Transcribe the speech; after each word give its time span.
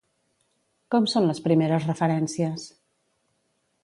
Com 0.95 1.05
són 1.11 1.27
les 1.31 1.41
primeres 1.47 1.85
referències? 1.89 2.65